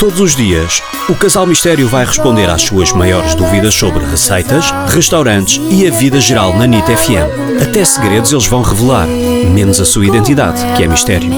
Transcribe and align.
Todos 0.00 0.18
os 0.18 0.34
dias, 0.34 0.82
o 1.10 1.14
Casal 1.14 1.46
Mistério 1.46 1.86
vai 1.86 2.06
responder 2.06 2.48
às 2.48 2.62
suas 2.62 2.90
maiores 2.90 3.34
dúvidas 3.34 3.74
sobre 3.74 4.02
receitas, 4.02 4.70
restaurantes 4.88 5.60
e 5.70 5.86
a 5.86 5.90
vida 5.90 6.18
geral 6.18 6.56
na 6.56 6.66
NIT 6.66 6.86
FM. 6.86 7.60
Até 7.62 7.84
segredos 7.84 8.32
eles 8.32 8.46
vão 8.46 8.62
revelar, 8.62 9.06
menos 9.06 9.78
a 9.78 9.84
sua 9.84 10.06
identidade, 10.06 10.58
que 10.74 10.84
é 10.84 10.88
mistério. 10.88 11.28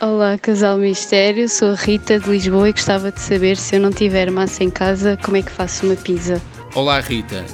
Olá, 0.00 0.38
Casal 0.38 0.78
Mistério, 0.78 1.46
sou 1.46 1.72
a 1.72 1.74
Rita 1.74 2.18
de 2.18 2.30
Lisboa 2.30 2.70
e 2.70 2.72
gostava 2.72 3.12
de 3.12 3.20
saber 3.20 3.58
se 3.58 3.76
eu 3.76 3.80
não 3.82 3.90
tiver 3.90 4.30
massa 4.30 4.64
em 4.64 4.70
casa, 4.70 5.18
como 5.22 5.36
é 5.36 5.42
que 5.42 5.52
faço 5.52 5.84
uma 5.84 5.94
pizza? 5.94 6.40
Olá 6.74 7.00
Rita, 7.00 7.44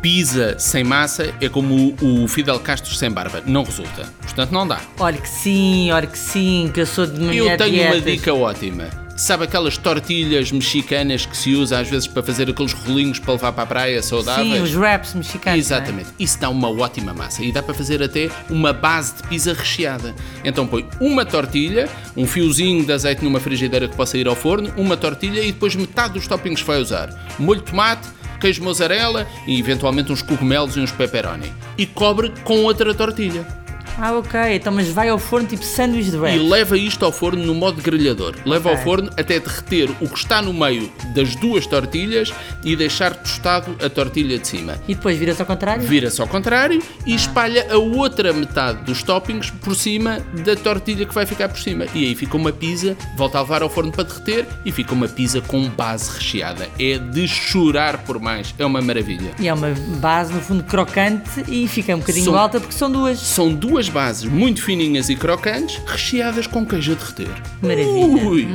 pizza 0.00 0.56
sem 0.58 0.82
massa 0.84 1.34
é 1.40 1.48
como 1.48 1.94
o 2.00 2.26
Fidel 2.28 2.58
Castro 2.60 2.94
sem 2.94 3.10
barba, 3.10 3.42
não 3.46 3.62
resulta. 3.64 4.08
Portanto, 4.22 4.50
não 4.50 4.66
dá. 4.66 4.80
Olha 4.98 5.18
que 5.18 5.28
sim, 5.28 5.90
olha 5.92 6.06
que 6.06 6.18
sim, 6.18 6.70
que 6.72 6.80
eu 6.80 6.86
sou 6.86 7.06
de 7.06 7.36
Eu 7.36 7.56
tenho 7.56 7.70
dietas. 7.72 7.94
uma 7.96 8.00
dica 8.00 8.34
ótima. 8.34 8.88
Sabe 9.16 9.44
aquelas 9.44 9.76
tortilhas 9.76 10.50
mexicanas 10.50 11.26
que 11.26 11.36
se 11.36 11.54
usa 11.54 11.78
às 11.78 11.90
vezes 11.90 12.06
para 12.06 12.22
fazer 12.22 12.48
aqueles 12.48 12.72
rolinhos 12.72 13.18
para 13.18 13.34
levar 13.34 13.52
para 13.52 13.64
a 13.64 13.66
praia 13.66 14.02
saudáveis? 14.02 14.48
Sim, 14.50 14.62
os 14.62 14.74
wraps 14.74 15.12
mexicanos. 15.12 15.58
Exatamente. 15.60 16.08
Isso 16.18 16.40
dá 16.40 16.48
uma 16.48 16.70
ótima 16.70 17.12
massa 17.12 17.44
e 17.44 17.52
dá 17.52 17.62
para 17.62 17.74
fazer 17.74 18.02
até 18.02 18.30
uma 18.48 18.72
base 18.72 19.16
de 19.16 19.24
pizza 19.24 19.52
recheada. 19.52 20.14
Então 20.42 20.66
põe 20.66 20.88
uma 20.98 21.26
tortilha, 21.26 21.86
um 22.16 22.26
fiozinho 22.26 22.82
de 22.82 22.90
azeite 22.94 23.22
numa 23.22 23.38
frigideira 23.40 23.86
que 23.88 23.94
possa 23.94 24.16
ir 24.16 24.26
ao 24.26 24.34
forno, 24.34 24.72
uma 24.78 24.96
tortilha 24.96 25.40
e 25.42 25.52
depois 25.52 25.76
metade 25.76 26.14
dos 26.14 26.26
toppings 26.26 26.62
que 26.62 26.66
vai 26.66 26.80
usar. 26.80 27.10
Molho 27.38 27.60
de 27.60 27.66
tomate, 27.66 28.08
queijo 28.40 28.64
mozzarella 28.64 29.28
e 29.46 29.58
eventualmente 29.58 30.10
uns 30.10 30.22
cogumelos 30.22 30.76
e 30.76 30.80
uns 30.80 30.90
pepperoni. 30.90 31.52
E 31.78 31.86
cobre 31.86 32.32
com 32.42 32.64
outra 32.64 32.94
tortilha. 32.94 33.59
Ah, 34.02 34.12
ok, 34.16 34.40
então 34.54 34.72
mas 34.72 34.88
vai 34.88 35.08
ao 35.10 35.18
forno 35.18 35.46
tipo 35.46 35.62
sanduíche 35.62 36.10
de 36.10 36.16
E 36.16 36.20
wraps. 36.20 36.48
leva 36.48 36.78
isto 36.78 37.04
ao 37.04 37.12
forno 37.12 37.44
no 37.44 37.54
modo 37.54 37.82
grelhador. 37.82 38.34
Leva 38.46 38.70
Ok. 38.70 38.78
ao 38.78 38.84
forno 38.84 39.10
até 39.16 39.38
derreter 39.38 39.90
o 40.00 40.08
que 40.08 40.18
está 40.18 40.40
no 40.40 40.54
meio 40.54 40.90
das 41.14 41.34
duas 41.36 41.66
tortilhas 41.66 42.32
e 42.64 42.74
deixar 42.74 43.14
tostado 43.14 43.76
a 43.84 43.90
tortilha 43.90 44.38
de 44.38 44.48
cima. 44.48 44.78
E 44.88 44.94
depois 44.94 45.18
vira-se 45.18 45.42
ao 45.42 45.46
contrário? 45.46 45.82
Vira-se 45.86 46.20
ao 46.20 46.26
contrário 46.26 46.82
e 47.04 47.14
espalha 47.14 47.66
a 47.70 47.76
outra 47.76 48.32
metade 48.32 48.82
dos 48.84 49.02
toppings 49.02 49.50
por 49.50 49.74
cima 49.74 50.20
da 50.44 50.56
tortilha 50.56 51.04
que 51.04 51.14
vai 51.14 51.26
ficar 51.26 51.48
por 51.50 51.58
cima. 51.58 51.84
E 51.94 52.06
aí 52.06 52.14
fica 52.14 52.36
uma 52.36 52.52
pizza, 52.52 52.96
volta 53.16 53.38
a 53.38 53.42
levar 53.42 53.62
ao 53.62 53.68
forno 53.68 53.92
para 53.92 54.04
derreter 54.04 54.46
e 54.64 54.72
fica 54.72 54.94
uma 54.94 55.08
pizza 55.08 55.40
com 55.42 55.68
base 55.68 56.10
recheada. 56.10 56.68
É 56.78 56.96
de 56.98 57.28
chorar 57.28 57.98
por 57.98 58.18
mais. 58.18 58.54
É 58.58 58.64
uma 58.64 58.80
maravilha. 58.80 59.32
E 59.38 59.46
é 59.46 59.52
uma 59.52 59.70
base, 60.00 60.32
no 60.32 60.40
fundo, 60.40 60.62
crocante 60.64 61.44
e 61.48 61.68
fica 61.68 61.94
um 61.94 61.98
bocadinho 61.98 62.24
São- 62.24 62.36
alta 62.38 62.58
porque 62.60 62.74
são 62.74 62.90
duas. 62.90 63.18
São 63.18 63.52
duas 63.52 63.89
bases 63.90 64.24
muito 64.24 64.62
fininhas 64.62 65.08
e 65.08 65.16
crocantes, 65.16 65.80
recheadas 65.86 66.46
com 66.46 66.64
queijo 66.64 66.92
a 66.92 66.94
derreter. 66.94 67.42
Maravilha. 67.60 68.28
Ui. 68.28 68.48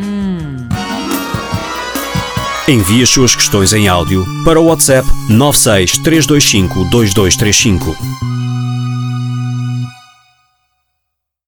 Envie 2.68 3.04
as 3.04 3.10
suas 3.10 3.36
questões 3.36 3.74
em 3.74 3.88
áudio 3.88 4.26
para 4.44 4.60
o 4.60 4.66
WhatsApp 4.66 5.08
96 5.30 6.00
325 6.00 6.86
2235. 6.86 8.35